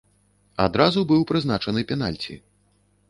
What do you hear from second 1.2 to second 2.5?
прызначаны пенальці.